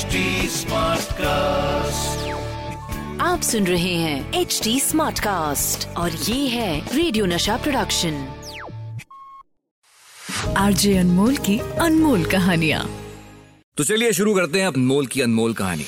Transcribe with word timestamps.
HD 0.00 0.20
Smartcast. 0.48 2.20
आप 3.20 3.40
सुन 3.42 3.66
रहे 3.66 3.94
हैं 3.94 4.32
एच 4.34 4.60
डी 4.64 4.80
स्मार्ट 4.80 5.18
कास्ट 5.18 5.86
और 5.96 6.10
ये 6.10 6.48
है 6.48 6.96
रेडियो 6.96 7.26
नशा 7.26 7.56
प्रोडक्शन 7.56 8.14
आरजे 10.56 10.96
अनमोल 10.98 11.36
की 11.36 11.58
अनमोल 11.58 12.24
कहानियाँ। 12.24 12.88
तो 13.76 13.84
चलिए 13.84 14.12
शुरू 14.12 14.34
करते 14.34 14.60
हैं 14.60 14.66
अनमोल 14.66 15.06
की 15.06 15.20
अनमोल 15.20 15.54
कहानी। 15.54 15.84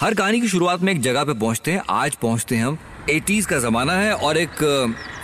हर 0.00 0.14
कहानी 0.14 0.40
की 0.40 0.48
शुरुआत 0.48 0.80
में 0.80 0.92
एक 0.92 1.00
जगह 1.00 1.24
पे 1.24 1.34
पहुँचते 1.34 1.72
हैं 1.72 1.82
आज 1.90 2.14
पहुँचते 2.14 2.56
हैं 2.56 2.64
हम। 2.64 2.78
80s 3.10 3.46
का 3.46 3.58
जमाना 3.58 3.92
है 3.92 4.14
और 4.14 4.38
एक 4.38 4.64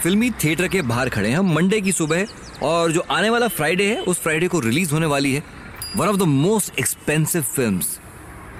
फिल्मी 0.02 0.30
थिएटर 0.44 0.68
के 0.68 0.82
बाहर 0.82 1.08
खड़े 1.08 1.28
हैं 1.28 1.36
हम 1.36 1.54
मंडे 1.54 1.80
की 1.80 1.92
सुबह। 1.92 2.26
और 2.62 2.92
जो 2.92 3.06
आने 3.10 3.30
वाला 3.30 3.48
फ्राइडे 3.48 3.86
है 3.86 4.00
उस 4.02 4.20
फ्राइडे 4.20 4.48
को 4.48 4.60
रिलीज़ 4.60 4.92
होने 4.92 5.06
वाली 5.06 5.34
है। 5.34 5.42
One 5.96 6.08
of 6.08 6.16
the 6.16 6.22
most 6.22 6.78
expensive 6.78 7.42
films 7.42 7.98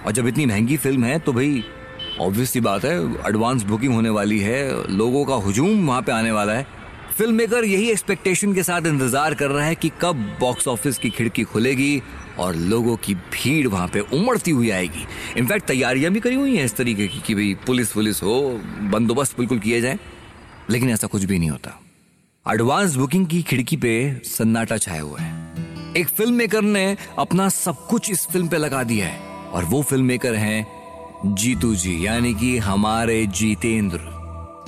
और 0.05 0.13
जब 0.13 0.27
इतनी 0.27 0.47
महँगी 0.47 0.77
फ़िल्म 0.77 1.05
है 1.05 1.19
तो 1.19 1.33
भाई 1.33 1.65
ऑब्वियस 2.21 2.51
सी 2.51 2.61
बात 2.61 2.85
है 2.85 2.97
एडवांस 3.29 3.63
बुकिंग 3.63 3.95
होने 3.95 4.11
वाली 4.11 4.39
है, 4.39 4.91
लोगों 4.91 5.25
का 5.25 5.35
हुजूम 5.35 5.87
वहाँ 5.87 6.03
पे 6.03 6.13
आने 6.13 6.31
वाला 6.33 6.53
है। 6.53 6.67
फ़िल्म 7.17 7.35
मेकर 7.35 7.65
यही 7.65 7.91
एक्सपेक्टेशन 7.91 8.55
के 8.55 8.63
साथ 8.63 8.87
इंतज़ार 8.87 9.35
कर 9.35 9.51
रहा 9.51 9.65
है 9.65 9.75
कि 9.75 9.91
कब 10.01 10.17
बॉक्स 10.41 10.69
ऑफ़िस 10.69 10.99
की 10.99 11.11
खिड़की 11.11 11.43
खुलेगी 11.43 12.03
और 12.39 12.57
लोगों 12.57 12.97
की 12.97 13.15
भीड़ 13.15 13.69
वहाँ 13.69 13.89
पे 13.89 14.01
उमड़ती 14.01 14.51
हुई 14.51 14.71
आएगी। 14.71 15.07
इनफैक्ट 15.37 15.67
तैयारियाँ 15.67 16.13
भी 16.13 16.21
करी 16.21 16.35
हुई 16.35 16.57
हैं 16.57 16.65
इस 16.65 16.77
तरीके 16.77 17.07
की 17.09 17.21
कि 17.21 17.35
भाई, 17.35 17.55
पुलिस 17.67 17.93
पुलिस 17.93 18.23
हो, 18.23 18.61
बंदोबस्त 18.83 19.39
बिल्कुल 19.39 19.59
किए 19.59 19.81
जाए। 19.81 19.99
लेकिन 20.71 20.91
ऐसा 20.91 21.07
कुछ 21.07 21.25
भी 21.25 21.39
नहीं 21.39 21.51
होता। 21.51 21.81
एडवांस 22.47 22.97
बुकिंग 22.97 23.27
की 23.27 23.43
खिड़की 23.43 23.77
पे 23.77 24.21
सन्नाटा 24.25 24.77
छाया 24.77 25.03
हुआ 25.03 25.21
है। 25.21 25.95
एक 25.97 26.09
फ़िल्म 26.09 26.35
मेकर 26.35 26.63
ने 26.63 26.97
अपना 27.19 27.49
सब 27.49 27.87
कुछ 27.87 28.11
इस 28.11 28.27
फ़िल्म 28.27 28.49
पे 28.49 28.57
लगा 28.57 28.83
दिया 28.83 29.07
है। 29.07 29.36
और 29.57 29.65
वो 29.65 29.81
फ़िल्म 29.83 30.05
मेकर 30.05 30.35
हैं 30.35 30.67
जीतू 31.27 31.75
जी, 31.75 32.07
यानी 32.07 32.35
कि 32.35 32.57
हमारे 32.59 33.27
जीतेंद्र। 33.27 33.99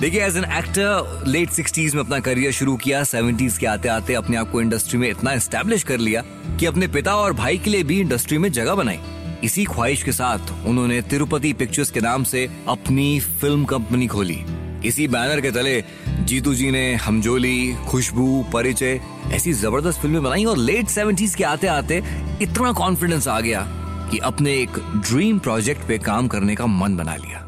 देखिए 0.01 0.21
as 0.25 0.37
an 0.37 0.43
actor 0.57 1.23
late 1.27 1.49
sixties 1.49 1.95
में 1.95 2.01
अपना 2.03 2.19
करियर 2.19 2.51
शुरू 2.51 2.75
किया 2.75 3.03
सेवेंटीज 3.03 3.57
के 3.57 3.65
आते 3.67 3.89
आते 3.89 4.13
अपने 4.13 4.37
आप 4.37 4.51
को 4.51 4.61
इंडस्ट्री 4.61 4.99
में 4.99 5.09
इतना 5.09 5.31
एस्टेब्लिश 5.33 5.83
कर 5.83 5.97
लिया 5.97 6.21
कि 6.59 6.65
अपने 6.65 6.87
पिता 6.87 7.15
और 7.15 7.33
भाई 7.33 7.57
के 7.57 7.69
लिए 7.69 7.83
भी 7.83 7.99
इंडस्ट्री 8.01 8.37
में 8.37 8.51
जगह 8.51 8.75
बनाई। 8.75 8.99
इसी 9.43 9.65
ख्वाहिश 9.65 10.03
के 10.03 10.11
साथ 10.11 10.51
उन्होंने 10.67 11.01
तिरुपति 11.01 11.53
पिक्चर्स 11.53 11.91
के 11.91 11.99
नाम 11.99 12.23
से 12.23 12.49
अपनी 12.69 13.19
फ़िल्म 13.19 13.65
कंपनी 13.65 14.07
खोली। 14.07 14.43
इसी 14.85 15.07
बैनर 15.07 15.41
के 15.41 15.51
तले 15.51 15.83
जीतू 16.21 16.53
जी 16.53 16.71
ने 16.71 16.93
हमजोली, 16.95 17.73
खुशबू, 17.87 18.45
परिचय, 18.53 18.99
ऐसी 19.33 19.53
ज़बरदस्त 19.53 19.99
फ़िल्में 20.01 20.23
बनाई 20.23 20.45
और 20.45 20.57
लेट 20.57 20.87
सेवेंटीज 20.87 21.35
के 21.35 21.43
आते 21.43 21.67
आते 21.67 22.01
इतना 22.41 22.71
कॉन्फिडेंस 22.71 23.27
आ 23.27 23.39
गया। 23.39 23.67
कि 24.11 24.17
अपने 24.17 24.53
एक 24.57 24.69
ड्रीम 24.95 25.39
प्रोजेक्ट 25.39 25.87
पे 25.87 25.97
काम 25.97 26.27
करने 26.27 26.55
का 26.55 26.65
मन 26.65 26.95
बना 26.95 27.15
लिया। 27.15 27.45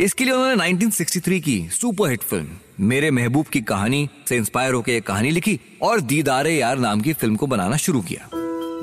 इसके 0.00 0.24
लिए 0.24 0.34
उन्होंने 0.34 0.72
1963 0.72 1.40
की 1.40 1.68
सुपरहिट 1.68 2.22
फ़िल्म 2.22 2.46
मेरे 2.80 3.10
महबूब 3.10 3.46
की 3.46 3.60
कहानी 3.60 4.08
से 4.28 4.36
इंस्पायर 4.36 4.74
होकर 4.74 4.92
एक 4.92 5.06
कहानी 5.06 5.30
लिखी 5.30 5.60
और 5.82 6.00
दीदारे 6.00 6.54
यार 6.54 6.78
नाम 6.78 7.00
की 7.00 7.12
फ़िल्म 7.12 7.36
को 7.36 7.46
बनाना 7.46 7.76
शुरू 7.76 8.00
किया। 8.00 8.28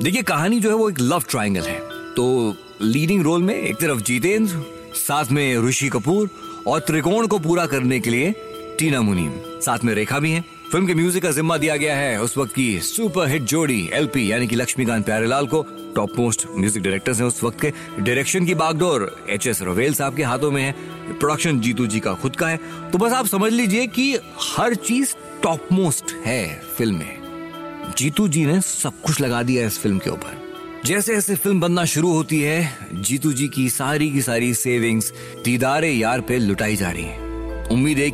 देखिए, 0.02 0.22
कहानी 0.22 0.60
जो 0.60 0.68
है 0.68 0.76
वो 0.76 0.90
एक 0.90 1.00
लव 1.00 1.22
ट्रायंगल 1.30 1.60
है। 1.60 1.80
तो 2.14 2.54
लीडिंग 2.82 3.22
रोल 3.22 3.42
में 3.42 3.54
एक 3.54 3.76
तरफ़ 3.76 4.00
जीतेंद्र, 4.02 4.62
साथ 4.94 5.24
में 5.24 5.68
ऋषि 5.68 5.88
कपूर 5.88 6.30
और 6.66 6.80
त्रिकोण 6.80 7.26
को 7.26 7.38
पूरा 7.38 7.66
करने 7.66 8.00
के 8.00 8.10
लिए 8.10 8.34
टीना 8.78 9.00
मुनीम, 9.00 9.32
साथ 9.60 9.84
में 9.84 9.94
रेखा 9.94 10.18
भी 10.18 10.30
है। 10.30 10.44
फ़िल्म 10.72 10.86
के 10.86 10.94
म्यूज़िक 10.94 11.22
का 11.22 11.30
जिम्मा 11.30 11.56
दिया 11.56 11.76
गया 11.76 11.96
है। 11.96 12.20
उस 12.22 12.36
वक्त 12.38 12.54
की 12.54 12.80
सुपर 12.80 13.28
हिट 13.28 13.42
जोड़ी 13.42 13.90
एलपी, 13.92 14.30
यानी 14.32 14.46
कि 14.46 14.56
लक्ष्मीकांत 14.56 15.04
प्यारेलाल 15.04 15.46
को 15.46 15.62
टॉप 15.96 16.12
मोस्ट 16.18 16.46
म्यूज़िक 16.58 16.82
डायरेक्टर्स 16.82 17.18
हैं 17.20 17.26
उस 17.26 17.42
वक्त 17.44 17.60
के। 17.60 17.72
डायरेक्शन 18.00 18.44
की 18.46 18.54
बागडोर 18.54 19.24
एच 19.30 19.46
एस 19.46 19.62
रवेल 19.62 19.94
साहब 19.94 20.16
के 20.16 20.22
हाथों 20.22 20.50
में 20.50 20.62
है। 20.62 20.72
प्रोडक्शन 21.18 21.60
जीतू 21.60 21.86
जी 21.86 22.00
का 22.00 22.14
खुद 22.14 22.36
का 22.36 22.48
है। 22.48 22.56
तो 22.92 22.98
बस 22.98 23.12
आप 23.12 23.26
समझ 23.26 23.52
लीजिए 23.52 23.86
कि 23.86 24.18
हर 24.40 24.74
चीज़ 24.74 25.14
टॉप 25.42 25.68
मोस्ट 25.72 26.14
है 26.26 26.62
फ़िल्म 26.78 26.94
में। 26.94 27.92
जीतू 27.98 28.28
जी 28.28 28.44
ने 28.46 28.60
सब 28.60 29.00
कुछ 29.00 29.20
लगा 29.20 29.42
दिया 29.42 29.66
इस 29.66 29.78
फ़िल्म 29.78 29.98
के 29.98 30.10
ऊपर। 30.10 30.82
जैसे 30.84 31.14
जैसे 31.14 31.34
फ़िल्म 31.34 31.60
बनना 31.60 31.84
शुरू 31.84 32.12
होती 32.12 32.40
है, 32.40 32.78
जीतू 32.94 33.32
जी 33.32 33.48
की 33.48 33.68
सारी 33.70 34.10
की 34.10 34.22
सारी 34.22 34.54
सेविंग्स, 34.54 35.12
दीदारे 35.44 35.90
यार 35.90 36.20
पे 36.20 36.38
लुटाई 36.38 36.76
जा 36.76 36.90
रही 36.90 37.04
है। 37.04 37.66
उम्मीद 37.66 37.98
है 37.98 38.10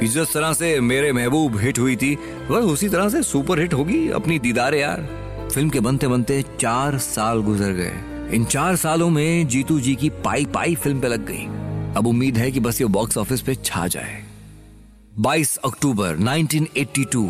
कि 0.00 0.08
जिस 0.08 0.32
तरह 0.32 0.52
से 0.52 0.80
मेरे 0.80 1.12
महबूब 1.12 1.58
हिट 1.58 1.78
हुई 1.78 1.96
थी, 1.96 2.18
वह 2.50 2.58
उसी 2.58 2.88
तरह 2.88 3.08
से 3.08 3.22
सुपर 3.22 3.60
हिट 3.60 3.74
होगी 3.74 4.08
अपनी 4.08 4.38
दीदारे 4.38 4.80
यार। 4.80 5.18
फ़िल्म 5.54 5.70
के 5.70 5.80
बनते 5.80 6.08
बनते 6.08 6.44
चार 6.60 6.98
साल 6.98 7.42
गुजर 7.42 7.72
गए। 7.72 7.92
इन 8.36 8.44
चार 8.44 8.76
सालों 8.76 9.10
में 9.10 9.48
जीतू 9.48 9.80
जी 9.80 9.94
की 9.94 10.10
पाई 10.10 10.44
पाई 10.44 10.74
फ़िल्म 10.74 11.00
पे 11.00 11.08
लग 11.08 11.26
गई। 11.26 11.44
अब 11.96 12.06
उम्मीद 12.06 12.38
है 12.38 12.50
कि 12.50 12.60
बस 12.60 12.80
ये 12.80 12.86
बॉक्स 12.86 13.18
ऑफ़िस 13.18 13.40
पे 13.40 13.54
छा 13.54 13.86
जाए। 13.86 14.24
22 15.18 15.56
अक्टूबर 15.56 16.16
1982 16.16 17.26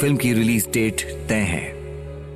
फ़िल्म 0.00 0.16
की 0.16 0.32
रिलीज़ 0.32 0.68
डेट 0.68 1.26
तय 1.28 1.34
है। 1.34 1.76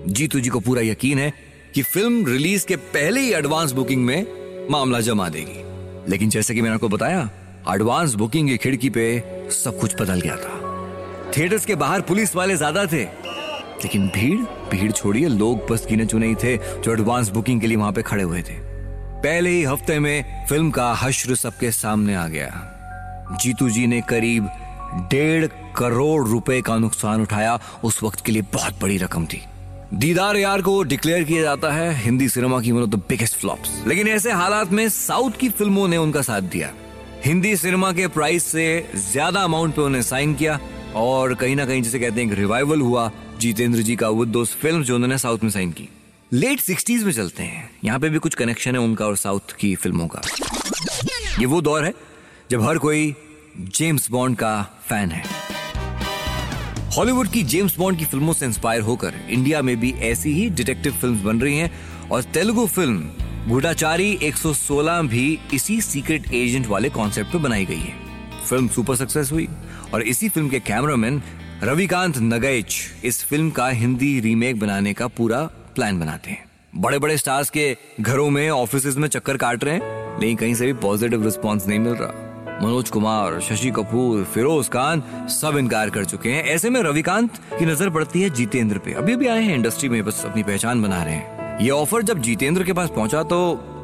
जीतू 0.07 0.41
जी 0.41 0.51
को 0.51 0.61
पूरा 0.61 0.83
यकीन 0.83 1.19
है 1.19 1.33
कि 1.75 1.83
फ़िल्म 1.83 2.27
रिलीज़ 2.27 2.67
के 2.67 2.77
पहले 2.77 3.21
ही 3.21 3.33
एडवांस 3.33 3.72
बुकिंग 3.72 4.05
में 4.05 4.27
मामला 4.71 5.01
जमा 5.01 5.28
देगी। 5.28 5.65
लेकिन 6.11 6.31
जैसे 6.31 6.55
कि 6.55 6.61
मैंने 6.61 6.75
आपको 6.75 6.89
बताया 6.89 7.31
एडवांस 7.69 8.15
बुकिंग 8.15 8.48
की 8.48 8.56
खिड़की 8.56 8.91
पे 8.91 9.04
सब 9.53 9.78
कुछ 9.78 9.94
बदल 10.00 10.21
गया 10.21 10.37
था। 10.37 11.32
थिएटर्स 11.37 11.65
के 11.65 11.75
बाहर 11.75 12.00
पुलिस 12.00 12.34
वाले 12.37 12.56
ज़्यादा 12.56 12.84
थे। 12.87 13.03
लेकिन 13.82 14.09
भीड़ 14.09 14.38
भीड़ 14.71 14.91
छोड़िए, 14.93 15.28
लोग 15.28 15.66
बस 15.71 15.87
गिने 15.88 16.06
चुने 16.06 16.26
ही 16.26 16.34
थे 16.34 16.56
जो 16.56 16.93
एडवांस 16.93 17.28
बुकिंग 17.28 17.60
के 17.60 17.66
लिए 17.66 17.76
वहाँ 17.76 17.93
पे 17.93 18.03
खड़े 18.03 18.22
हुए 18.22 18.43
थे। 18.43 18.54
पहले 19.22 19.50
ही 19.50 19.62
हफ़्ते 19.65 19.98
में 19.98 20.47
फ़िल्म 20.48 20.71
का 20.71 20.93
हश्र 20.93 21.34
सबके 21.34 21.71
सामने 21.71 22.15
आ 22.15 22.26
गया। 22.28 23.37
जीतू 23.43 23.69
जी 23.71 23.87
ने 23.87 24.00
करीब 24.00 24.48
डेढ़ 25.10 25.47
करोड़ 25.77 26.27
रुपए 26.28 26.60
का 26.62 26.78
नुकसान 26.78 27.22
उठाया। 27.22 27.59
उस 27.84 28.03
वक्त 28.03 28.25
के 28.25 28.32
लिए 28.32 28.42
बहुत 28.53 28.81
बड़ी 28.82 28.97
रकम 28.98 29.27
थी। 29.27 29.42
दीदार 29.94 30.37
यार 30.37 30.62
को 30.62 30.82
डिक्लेयर 30.82 31.25
किया 31.25 31.42
जाता 31.42 31.72
है, 31.72 31.94
हिंदी 31.94 32.28
सिनेमा 32.28 32.60
की 32.60 32.72
one 32.72 32.82
of 32.82 32.91
the 32.91 33.03
biggest 33.09 33.37
flops 33.37 33.82
लेकिन 33.87 34.09
ऐसे 34.09 34.32
हालात 34.32 34.72
में 34.72 34.88
साउथ 34.88 35.38
की 35.41 35.48
फ़िल्मों 35.48 35.88
ने 35.88 35.97
उनका 35.97 36.22
साथ 36.22 36.41
दिया। 36.42 36.72
हिंदी 37.25 37.57
सिनेमा 37.57 37.91
के 37.93 38.07
प्राइस 38.09 38.45
से 38.45 38.65
ज़्यादा 38.97 39.41
अमाउंट 39.45 39.75
पे 39.75 39.83
उन्हें 39.83 40.03
साइन 40.03 40.35
किया 40.35 40.59
और 40.97 41.35
कहीं 41.35 41.57
ना 41.57 41.67
कहीं 41.67 41.83
जिसे 41.83 41.99
कहते 42.01 42.23
हैं 42.23 42.35
रिवाइवल 42.35 42.81
हुआ, 42.81 43.11
जीतेंद्र 43.41 43.83
जी 43.83 43.97
का 43.97 44.09
वो 44.09 44.25
दोस्त 44.27 44.59
फ़िल्म 44.59 44.83
जो 44.83 44.95
उन्होंने 44.95 45.19
साउथ 45.19 45.39
में 45.43 45.51
साइन 45.51 45.73
की। 45.73 45.89
लेट 46.33 46.61
सिक्सटीज 46.61 47.05
में 47.05 47.13
चलते 47.13 47.43
हैं। 47.43 47.71
यहाँ 47.85 47.99
पे 48.01 48.09
भी 48.09 48.19
कुछ 48.19 48.35
कनेक्शन 48.35 48.75
है 48.75 48.81
उनका 48.81 49.07
और 49.07 49.17
साउथ 49.17 49.57
की 49.61 49.75
फ़िल्मों 49.75 50.07
का। 50.09 50.23
ये 51.41 51.47
वो 51.47 51.61
दौर 51.61 51.85
है 51.85 51.95
जब 52.51 52.63
हर 52.63 52.79
कोई 52.79 53.15
जेम्स 53.59 54.11
बॉन्ड 54.11 54.37
का 54.37 54.63
फ़ैन 54.89 55.11
है। 55.11 55.23
हॉलीवुड 56.97 57.29
की 57.29 57.43
जेम्स 57.45 57.79
बॉन्ड 57.79 57.99
की 57.99 58.05
फ़िल्मों 58.05 58.33
से 58.33 58.47
इंस्पायर 58.47 58.81
होकर 58.83 59.15
इंडिया 59.31 59.63
में 59.63 59.77
भी 59.81 59.93
ऐसी 60.11 60.33
ही 60.33 60.51
डिटेक्टिव 60.51 60.93
फिल्म्स 60.93 61.23
बन 61.23 61.41
रही 61.41 61.59
हैं 61.59 61.71
और 62.11 62.23
तेलुगु 62.25 62.67
फ़िल्म 62.67 63.11
गुडाचारी 63.49 64.19
116 64.23 65.01
भी 65.03 65.39
इसी 65.55 65.81
सीक्रेट 65.81 66.33
एजेंट 66.34 66.67
वाले 66.67 66.89
कॉन्सेप्ट 66.89 67.33
पे 67.33 67.39
बनाई 67.39 67.65
गई 67.65 67.77
है। 67.77 67.95
फ़िल्म 68.49 68.69
सुपर 68.69 68.97
सक्सेस 68.97 69.33
हुई 69.33 69.49
और 69.95 70.03
इसी 70.03 70.28
फ़िल्म 70.28 70.49
के 70.49 70.61
कैमरामैन 70.61 71.23
रविकांत 71.62 72.19
नगैच 72.19 72.77
इस 73.05 73.25
फ़िल्म 73.25 73.51
का 73.51 73.69
हिंदी 73.69 74.21
रीमेक 74.21 74.59
बनाने 74.61 74.93
का 74.93 75.09
पूरा 75.09 75.43
प्लान 75.75 76.01
बनाते 76.01 76.31
हैं। 76.31 76.45
बड़े 76.77 76.99
बड़े 76.99 77.17
स्टार्स 77.17 77.51
के 77.51 77.77
घरों 78.01 78.28
में 78.31 78.49
ऑफ़िस 78.51 78.97
में 78.97 79.09
चक्कर 79.09 79.37
काट 79.37 79.65
रहे 79.65 79.75
हैं, 79.75 80.21
लेकिन 80.21 80.37
कहीं 80.37 80.55
से 80.55 80.67
भी 80.67 80.72
पॉजिटिव 80.72 81.25
रिस्पॉन्स 81.25 81.67
नहीं 81.67 81.78
मिल 81.78 81.95
रहा। 81.95 82.59
मनोज 82.62 82.91
कुमार, 82.91 83.41
शशि 83.41 83.71
कपूर, 83.71 84.25
फिरोज 84.25 84.69
खान 84.69 85.03
सब 85.41 85.57
इनकार 85.57 85.91
कर 85.91 86.05
चुके 86.05 86.28
हैं। 86.28 86.45
ऐसे 86.45 86.71
में 86.71 86.83
रविकांत 86.83 87.37
की 87.59 87.67
नज़र 87.67 87.91
पड़ती 87.91 88.22
है 88.22 88.31
जितेंद्र 88.31 88.78
पे। 88.78 88.93
अभी 88.93 89.17
भी 89.17 89.27
आए 89.27 89.43
हैं 89.43 89.55
इंडस्ट्री 89.55 89.89
में 89.89 90.03
बस 90.05 90.25
अपनी 90.25 90.43
पहचान 90.43 90.83
बना 90.83 91.03
रहे 91.03 91.15
हैं। 91.15 91.40
ये 91.60 91.71
ऑफ़र 91.71 92.03
जब 92.03 92.21
जीतेंद्र 92.22 92.65
के 92.65 92.72
पास 92.72 92.91
पहुँचा 92.91 93.22
तो 93.22 93.39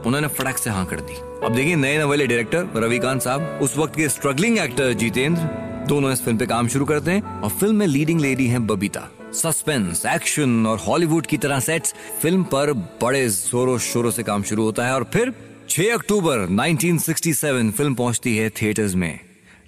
उन्होंने 0.06 0.28
फटक 0.28 0.58
से 0.58 0.70
हाँ 0.70 0.84
कर 0.86 1.00
दी। 1.00 1.14
अब 1.46 1.54
देखिए, 1.54 1.76
नए 1.76 1.98
नवेले 1.98 2.26
डायरेक्टर 2.26 2.68
रविकांत 2.76 3.22
साहब, 3.22 3.58
उस 3.62 3.76
वक्त 3.76 3.96
के 3.96 4.08
स्ट्रगलिंग 4.08 4.58
एक्टर 4.58 4.92
जीतेंद्र 4.92 5.42
दोनों 5.88 6.12
इस 6.12 6.22
फ़िल्म 6.22 6.38
पे 6.38 6.46
काम 6.46 6.68
शुरू 6.68 6.84
करते 6.84 7.10
हैं 7.10 7.40
और 7.40 7.50
फ़िल्म 7.50 7.76
में 7.76 7.86
लीडिंग 7.86 8.20
लेडी 8.20 8.46
है 8.46 8.58
बबीता। 8.58 9.08
सस्पेंस 9.32 10.04
एक्शन 10.06 10.66
और 10.66 10.78
हॉलीवुड 10.78 11.26
की 11.26 11.36
तरह 11.36 11.60
सेट्स 11.60 11.94
फ़िल्म 12.22 12.42
पर 12.44 12.72
बड़े 13.02 13.28
जोरों 13.28 13.78
शोरों 13.78 14.10
से 14.10 14.22
काम 14.22 14.42
शुरू 14.42 14.62
होता 14.62 14.86
है 14.86 14.94
और 14.94 15.04
फिर 15.04 15.32
6 15.68 15.92
अक्टूबर 15.94 16.46
1967 16.48 17.70
फ़िल्म 17.72 17.94
पहुँचती 17.94 18.36
है 18.36 18.48
थिएटर्स 18.50 18.94
में। 18.94 19.18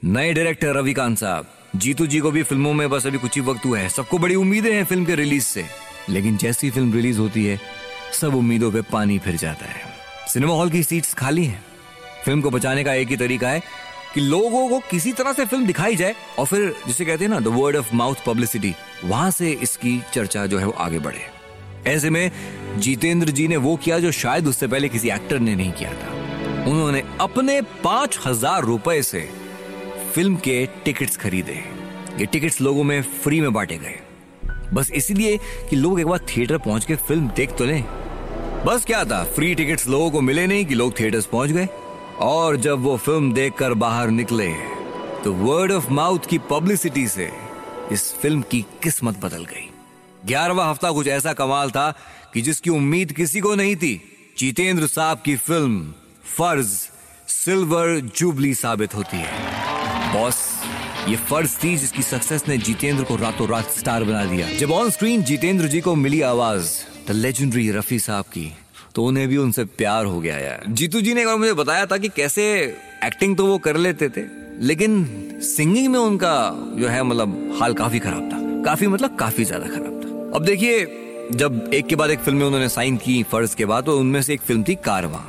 नए 0.04 0.32
डायरेक्टर 0.32 0.74
रविकांत 0.74 1.18
साहब, 1.18 1.46
जीतू 1.76 2.06
जी 2.06 2.20
को 2.20 2.30
भी 2.30 2.42
फ़िल्मों 2.42 2.72
में 2.72 2.88
बस 2.90 3.06
अभी 3.06 3.18
कुछ 3.18 3.34
ही 3.34 3.40
वक्त 3.40 3.66
हुआ 3.66 3.78
है। 3.78 3.88
सबको 3.88 4.18
बड़ी 4.18 4.34
उम्मीदें 4.34 4.72
हैं 4.74 4.84
फ़िल्म 4.84 5.04
के 5.04 5.14
रिलीज़ 5.14 5.44
से। 5.44 5.64
लेकिन 6.10 6.36
जैसी 6.36 6.70
फ़िल्म 6.70 6.92
रिलीज़ 6.92 7.18
होती 7.18 7.44
है 7.44 7.60
सब 8.12 8.34
उम्मीदों 8.34 8.70
पे 8.72 8.80
पानी 8.82 9.18
फिर 9.18 9.36
जाता 9.36 9.66
है। 9.66 9.82
सिनेमा 10.28 10.54
हॉल 10.54 10.70
की 10.70 10.82
सीट्स 10.82 11.14
खाली 11.14 11.44
हैं। 11.44 11.62
फ़िल्म 12.24 12.40
को 12.40 12.50
बचाने 12.50 12.84
का 12.84 12.94
एक 12.94 13.08
ही 13.08 13.16
तरीका 13.16 13.48
है 13.48 13.62
कि 14.14 14.20
लोगों 14.20 14.68
को 14.68 14.78
किसी 14.90 15.12
तरह 15.12 15.32
से 15.32 15.44
फ़िल्म 15.46 15.66
दिखाई 15.66 15.96
जाए 15.96 16.14
और 16.38 16.46
फिर 16.46 16.74
जिसे 16.86 17.04
कहते 17.04 17.24
हैं 17.24 17.30
ना 17.30 17.40
the 17.40 17.48
word 17.54 17.76
of 17.76 17.94
mouth 17.94 18.24
publicity 18.26 18.74
वहाँ 19.04 19.30
से 19.30 19.50
इसकी 19.62 20.00
चर्चा 20.14 20.46
जो 20.46 20.58
है 20.58 20.66
वो 20.66 20.72
आगे 20.78 20.98
बढ़े। 20.98 21.26
ऐसे 21.86 22.10
में 22.10 22.30
जितेंद्र 22.78 23.30
जी 23.30 23.46
ने 23.48 23.56
वो 23.56 23.76
किया 23.76 23.98
जो 23.98 24.12
शायद 24.12 24.46
उससे 24.46 24.66
पहले 24.66 24.88
किसी 24.88 25.10
एक्टर 25.10 25.38
ने 25.38 25.54
नहीं 25.54 25.72
किया 25.72 25.92
था। 25.92 26.12
उन्होंने 26.70 27.02
अपने 27.20 27.60
पाँच 27.84 28.18
हज़ार 28.26 28.64
रुपए 28.64 29.02
से 29.02 29.28
फ़िल्म 30.14 30.36
के 30.36 30.64
टिकट्स 30.84 31.16
खरीदे। 31.16 31.62
ये 32.18 32.26
टिकट्स 32.26 32.60
लोगों 32.60 32.84
में 32.84 33.00
फ्री 33.22 33.40
में 33.40 33.52
बांटे 33.52 33.76
गए। 33.78 33.98
बस 34.74 34.90
इसीलिए 34.90 35.36
कि 35.70 35.76
लोग 35.76 36.00
एक 36.00 36.06
बार 36.06 36.18
थिएटर 36.28 36.58
पहुँच 36.58 36.84
के 36.84 36.96
फ़िल्म 36.96 37.28
देख 37.36 37.56
तो 37.58 37.64
लें। 37.64 37.84
बस 38.66 38.84
क्या 38.84 39.04
था? 39.04 39.22
फ्री 39.24 39.54
टिकट्स 39.54 39.86
लोगों 39.88 40.10
को 40.10 40.20
मिले 40.20 40.46
नहीं 40.46 40.64
कि 40.66 40.74
लोग 40.74 40.98
थिएटर्स 41.00 41.26
पहुँच 41.26 41.50
गए। 41.50 41.68
और 42.20 42.56
जब 42.56 42.82
वो 42.82 42.96
फ़िल्म 42.96 43.32
देखकर 43.32 43.74
बाहर 43.74 44.10
निकले 44.10 44.48
तो 45.24 45.32
वर्ड 45.32 45.72
ऑफ़ 45.72 45.90
माउथ 45.90 46.26
की 46.30 46.38
पब्लिसिटी 46.50 47.06
से 47.08 47.30
इस 47.92 48.12
फ़िल्म 48.14 48.42
की 48.42 48.64
किस्मत 48.82 49.18
बदल 49.18 49.44
गई। 49.44 49.68
ग्यारहवा 50.26 50.68
हफ़्ता 50.70 50.90
कुछ 50.92 51.06
ऐसा 51.08 51.32
कमाल 51.32 51.70
था 51.70 51.90
कि 52.34 52.40
जिसकी 52.40 52.70
उम्मीद 52.70 53.12
किसी 53.12 53.40
को 53.40 53.54
नहीं 53.54 53.76
थी। 53.76 54.00
जितेंद्र 54.38 54.86
साहब 54.86 55.22
की 55.24 55.36
फ़िल्म 55.36 55.92
फ़र्ज़ 56.36 56.74
सिल्वर 57.28 57.98
जुबली 58.16 58.54
साबित 58.54 58.94
होती 58.94 59.16
है। 59.16 60.12
बॉस 60.12 60.47
ये 61.08 61.16
फ़र्ज़ 61.18 61.52
थी 61.58 61.76
जिसकी 61.76 62.02
सक्सेस 62.02 62.42
ने 62.48 62.56
जितेंद्र 62.58 63.04
को 63.04 63.14
रातों 63.16 63.48
रात 63.48 63.70
स्टार 63.72 64.04
बना 64.04 64.24
दिया। 64.24 64.48
जब 64.58 64.70
ऑन 64.70 64.90
स्क्रीन 64.90 65.22
जितेंद्र 65.22 65.68
जी 65.68 65.80
को 65.80 65.94
मिली 65.96 66.20
आवाज़ 66.22 66.70
द 67.08 67.12
लेजेंडरी 67.12 67.70
रफी 67.70 67.98
साहब 67.98 68.24
की 68.24 68.50
तो 68.94 69.04
उन्हें 69.04 69.26
भी 69.28 69.36
उनसे 69.36 69.64
प्यार 69.64 70.04
हो 70.04 70.20
गया 70.20 70.36
यार। 70.38 70.64
जीतू 70.70 71.00
जी 71.00 71.14
ने 71.14 71.20
एक 71.20 71.26
बार 71.26 71.36
मुझे 71.36 71.52
बताया 71.54 71.86
था 71.86 71.96
कि 71.96 72.08
कैसे 72.16 72.44
एक्टिंग 73.04 73.36
तो 73.36 73.46
वो 73.46 73.56
कर 73.58 73.76
लेते 73.76 74.08
थे, 74.08 74.24
लेकिन 74.60 75.04
सिंगिंग 75.44 75.88
में 75.88 75.98
उनका 75.98 76.34
जो 76.78 76.88
है 76.88 77.02
मतलब 77.02 77.56
हाल 77.60 77.74
काफ़ी 77.74 77.98
खराब 77.98 78.28
था। 78.32 78.64
काफ़ी 78.64 78.86
मतलब 78.86 79.16
काफ़ी 79.16 79.44
ज़्यादा 79.44 79.66
खराब 79.66 80.00
था। 80.02 80.36
अब 80.36 80.44
देखिए, 80.44 80.84
जब 81.32 81.70
एक 81.74 81.86
के 81.86 81.96
बाद 81.96 82.10
एक 82.10 82.20
फ़िल्में 82.20 82.44
उन्होंने 82.46 82.68
साइन 82.68 82.96
की 82.98 83.22
फ़र्ज़ 83.22 83.56
के 83.56 83.64
बाद 83.64 83.84
तो 83.84 83.98
उनमें 84.00 84.20
से 84.22 84.34
एक 84.34 84.40
फ़िल्म 84.42 84.64
थी 84.68 84.74
कारवां। 84.84 85.22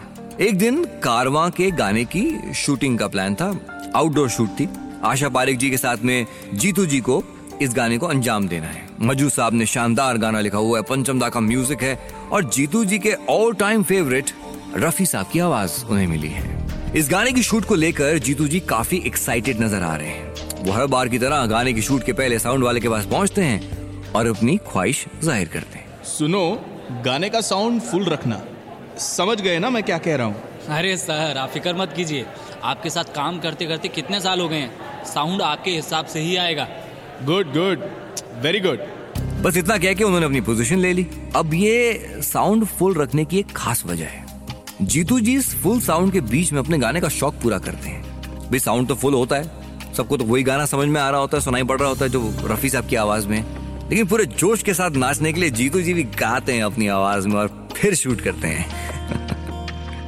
एक 0.46 0.58
दिन 0.58 0.84
कारवां 1.04 1.50
के 1.52 1.72
गाने 1.74 2.06
की 2.08 2.54
शूटिंग 2.56 3.00
का 3.00 3.08
प्लान 3.08 3.36
था 3.36 3.54
आउटडोर 3.96 4.30
शूट 4.30 4.60
थी। 4.60 4.70
आशा 5.06 5.30
पारिक 5.30 5.58
जी 5.58 5.70
के 5.70 5.78
साथ 5.78 5.98
में 5.98 6.26
जीतू 6.54 6.86
जी 6.86 7.00
को 7.00 7.22
इस 7.62 7.74
गाने 7.74 7.98
को 7.98 8.08
अंजाम 8.08 8.48
देना 8.48 8.68
है। 8.68 8.88
मजू 9.02 9.30
साहब 9.30 9.54
ने 9.54 9.66
शानदार 9.66 10.18
गाना 10.18 10.40
लिखा 10.42 10.58
हुआ 10.58 10.78
है 10.78 10.84
पंचमदा 10.84 11.30
का 11.30 11.40
म्यूज़िक 11.40 11.84
है 11.84 11.98
और 12.32 12.44
जीतू 12.46 12.84
जी 12.86 13.00
के 13.00 13.14
ऑल 13.30 13.54
टाइम 13.54 13.84
फेवरेट 13.84 14.32
रफी 14.76 15.06
साहब 15.06 15.30
की 15.34 15.40
आवाज़ 15.40 15.84
उन्हें 15.86 16.08
मिली 16.08 16.28
है। 16.28 16.94
इस 16.96 17.10
गाने 17.10 17.32
की 17.32 17.44
शूट 17.44 17.66
को 17.66 17.76
लेकर 17.76 18.18
जीतू 18.20 18.48
जी 18.48 18.60
काफ़ी 18.70 18.98
एक्साइटेड 19.08 19.62
नज़र 19.62 19.84
आ 19.84 19.96
रहे 19.96 20.08
हैं। 20.08 20.64
वो 20.64 20.72
हर 20.72 20.86
बार 20.88 21.08
की 21.10 21.20
तरह 21.20 21.46
गाने 21.46 21.74
की 21.74 21.82
शूट 21.82 22.04
के 22.04 22.14
पहले 22.14 22.40
साउंड 22.40 22.64
वाले 22.64 22.80
के 22.80 22.90
पास 22.90 23.06
पहुँचते 23.06 23.42
हैं 23.42 24.12
और 24.12 24.28
अपनी 24.28 24.58
ख्वाहिश 24.68 25.06
ज़ाहिर 25.24 25.48
करते 25.48 25.80
हैं। 25.80 26.04
सुनो 26.08 26.44
गाने 27.06 27.30
का 27.30 27.42
साउंड 27.42 27.82
फुल 27.82 28.06
रखना। 28.06 28.42
समझ 29.00 29.40
गए 29.42 29.60
ना 29.60 29.70
मैं 29.70 29.84
क्या 29.84 29.98
कह 29.98 30.16
रहा 30.16 30.28
हूँ? 30.28 30.36
अरे 30.70 30.96
सर 30.98 31.38
आप 31.38 31.50
फ़िक्र 31.50 31.74
मत 31.76 31.94
कीजिए। 31.96 32.26
आपके 32.64 32.90
साथ 32.90 33.14
काम 33.16 33.40
करते 33.40 33.66
करते 33.66 33.88
कितने 33.88 34.20
साल 34.20 34.40
हो 34.40 34.48
गए 34.50 34.58
हैं? 34.58 34.89
साउंड 35.06 35.42
आपके 35.42 35.72
हिसाब 35.72 36.06
से 36.06 36.20
ही 36.20 36.36
आएगा। 36.36 36.68
गुड 37.24 37.48
गुड 37.48 37.90
वेरी 38.42 38.60
गुड 38.60 38.80
बस 39.44 39.58
इतना 39.58 39.78
कह 39.78 39.94
के 39.94 40.04
उन्होंने 40.04 40.26
अपनी 40.26 40.42
पोजीशन 40.42 40.78
ले 40.78 40.94
ली। 40.94 41.08
अब 41.36 41.54
ये 41.54 42.12
साउंड 42.18 42.66
फुल 42.66 42.94
रखने 42.94 43.26
की 43.26 43.40
एक 43.40 43.52
खास 43.52 43.84
वजह 43.86 44.06
है। 44.06 44.26
जीतू 44.82 45.20
जी 45.20 45.36
इस 45.36 45.56
फुल 45.56 45.82
साउंड 45.82 46.14
के 46.14 46.22
बीच 46.22 46.54
में 46.54 46.60
अपने 46.60 46.78
गाने 46.78 47.02
का 47.02 47.10
शौक 47.10 47.34
पूरा 47.34 47.58
करते 47.58 47.90
हैं। 47.90 48.22
भाई 48.22 48.60
साउंड 48.60 48.88
तो 48.88 48.96
फुल 48.96 49.14
होता 49.14 49.36
है। 49.36 49.52
सबको 49.94 50.18
तो 50.18 50.24
वही 50.24 50.44
गाना 50.44 50.66
समझ 50.66 50.88
में 50.88 51.02
आ 51.02 51.10
रहा 51.10 51.20
होता 51.20 51.38
है 51.38 51.44
सुनाई 51.44 51.64
पड़ 51.64 51.80
रहा 51.80 51.90
होता 51.90 52.06
है 52.06 52.12
जो 52.12 52.34
रफी 52.44 52.70
साहब 52.70 52.88
की 52.88 52.96
आवाज़ 52.96 53.28
में। 53.28 53.46
लेकिन 53.90 54.08
पूरे 54.08 54.26
जोश 54.26 54.64
के 54.64 54.74
साथ 54.74 54.92
नाचने 54.92 55.34
के 55.34 55.40
लिए 55.40 55.50
जीतू 55.50 55.82
जी 55.82 55.94
भी 55.94 56.04
गाते 56.04 56.54
हैं 56.54 56.64
अपनी 56.64 56.88
आवाज़ 56.88 57.28
में 57.28 57.36
और 57.36 57.70
फिर 57.78 57.96
शूट 57.96 58.22
करते 58.22 58.48
हैं। 58.48 58.90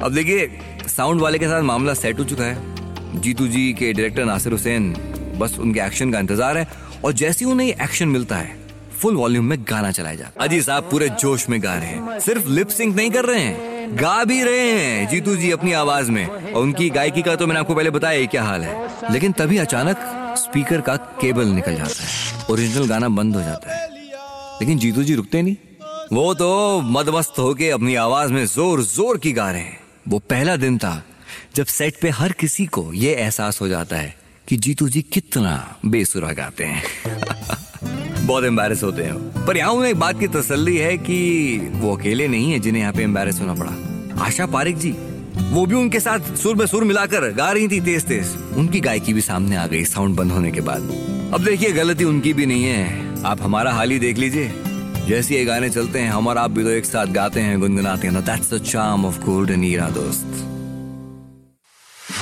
अब 0.00 0.14
देखिए 0.14 0.58
साउंड 0.86 1.20
वाले 1.20 1.38
के 1.38 1.46
साथ 1.46 1.62
मामला 1.62 1.94
सेट 1.94 2.18
हो 2.18 2.24
चुका 2.24 2.44
है। 2.44 2.71
जीतू 3.14 3.46
जी 3.46 3.72
के 3.72 3.92
डायरेक्टर 3.92 4.24
नासिर 4.24 4.52
हुसैन, 4.52 4.92
बस 5.38 5.56
उनके 5.58 5.80
एक्शन 5.80 6.12
का 6.12 6.18
इंतज़ार 6.18 6.58
है 6.58 6.66
और 7.04 7.12
जैसे 7.12 7.44
ही 7.44 7.50
उन्हें 7.50 7.68
एक्शन 7.68 8.08
मिलता 8.08 8.36
है 8.36 8.60
फुल 8.92 9.16
वॉल्यूम 9.16 9.44
में 9.44 9.58
गाना 9.70 9.90
चलाया 9.90 10.16
जाता 10.16 10.44
अजी 10.44 10.60
साहब 10.62 10.88
पूरे 10.90 11.08
जोश 11.20 11.48
में 11.48 11.62
गा 11.62 11.74
रहे 11.74 11.88
हैं। 11.88 12.18
सिर्फ़ 12.20 12.48
लिप 12.48 12.68
सिंक 12.68 12.96
नहीं 12.96 13.10
कर 13.10 13.24
रहे 13.24 13.40
हैं, 13.40 13.96
गा 13.96 14.22
भी 14.24 14.42
रहे 14.42 14.70
हैं 14.70 15.08
जीतू 15.08 15.36
जी 15.36 15.50
अपनी 15.50 15.72
आवाज़ 15.72 16.10
में। 16.10 16.26
और 16.26 16.62
उनकी 16.62 16.88
गायकी 16.90 17.22
का 17.22 17.36
तो 17.36 17.46
मैंने 17.46 17.60
आपको 17.60 17.74
पहले 17.74 17.90
बताया 17.90 18.26
क्या 18.26 18.42
हाल 18.42 18.62
है। 18.62 19.12
लेकिन 19.12 19.32
तभी 19.32 19.58
अचानक 19.58 20.34
स्पीकर 20.38 20.80
का 20.80 20.96
केबल 21.20 21.46
निकल 21.48 21.76
जाता 21.76 22.02
है। 22.02 22.46
ओरिजिनल 22.50 22.86
गाना 22.88 23.08
बंद 23.10 23.36
हो 23.36 23.42
जाता 23.42 23.74
है। 23.74 23.88
लेकिन 24.60 24.78
जीतू 24.78 25.02
जी 25.02 25.14
रुकते 25.14 25.42
नहीं। 25.42 25.56
वो 26.12 26.32
तो 26.34 26.80
मदमस्त 26.80 27.38
होके 27.38 27.70
अपनी 27.70 27.94
आवाज़ 27.94 28.32
में 28.32 28.44
ज़ोर 28.46 28.82
ज़ोर 28.82 29.18
की 29.18 29.32
गा 29.32 29.50
रहे 29.50 29.60
हैं। 29.60 29.78
वो 30.08 30.18
पहला 30.30 30.56
दिन 30.56 30.78
था 30.78 31.02
जब 31.56 31.66
सेट 31.66 31.94
पे 32.02 32.08
हर 32.08 32.32
किसी 32.32 32.66
को 32.66 32.92
ये 32.92 33.14
एहसास 33.14 33.60
हो 33.60 33.68
जाता 33.68 33.96
है 33.96 34.16
कि 34.48 34.56
जीतू 34.56 34.88
जी 34.88 35.02
कितना 35.02 35.76
बेसुरा 35.86 36.32
गाते 36.32 36.64
हैं। 36.64 36.82
बहुत 38.26 38.44
एम्बेरस 38.44 38.82
होते 38.82 39.02
हैं। 39.02 39.46
पर 39.46 39.56
यहाँ 39.56 39.70
उन्हें 39.70 39.90
एक 39.90 39.96
बात 39.96 40.20
की 40.20 40.28
तसल्ली 40.28 40.76
है 40.76 40.98
कि 40.98 41.58
वो 41.72 41.96
अकेले 41.96 42.28
नहीं 42.28 42.52
है 42.52 42.58
जिन्हें 42.58 42.82
यहाँ 42.82 42.94
पे 42.94 43.02
एम्बेरस 43.02 43.40
होना 43.40 43.54
पड़ा। 43.54 43.72
आशा 44.24 44.46
पारिक 44.46 44.78
जी, 44.78 44.90
वो 45.36 45.66
भी 45.66 45.74
उनके 45.74 46.00
साथ 46.00 46.36
सुर 46.36 46.56
में 46.56 46.66
सुर 46.66 46.84
मिलाकर 46.84 47.32
गा 47.32 47.52
रही 47.52 47.68
थी 47.68 47.80
तेज 47.80 48.04
तेज। 48.04 48.26
उनकी 48.56 48.80
गायकी 48.80 49.12
भी 49.12 49.20
सामने 49.20 49.56
आ 49.56 49.66
गई 49.66 49.84
साउंड 49.84 50.16
बंद 50.16 50.32
होने 50.32 50.50
के 50.50 50.60
बाद। 50.60 50.80
अब 51.34 51.44
देखिए, 51.44 51.72
गलती 51.72 52.04
उनकी 52.04 52.32
भी 52.32 52.46
नहीं 52.46 52.64
है। 52.64 53.12
आप 53.24 53.42
हमारा 53.42 53.72
हाल 53.72 53.90
ही 53.90 53.98
देख 53.98 54.18
लीजिए। 54.18 54.52
जैसे 55.08 55.34
ये 55.34 55.44
गाने 55.44 55.70
चलते 55.70 55.98
हैं, 55.98 56.10
हम 56.10 56.26
और 56.26 56.38
आप 56.38 56.50
भी 56.50 56.62
तो 56.62 56.70
एक 56.70 56.84
साथ 56.84 57.06
गाते 57.06 57.40
हैं, 57.40 57.60
गुनगुनाते 57.60 58.08
हैं। 58.08 58.24
That's 58.24 58.54
the 58.54 58.58
charm 58.58 59.04
of 59.04 59.20
golden 59.20 59.64
era 59.64 59.88
दोस्त। 59.88 60.51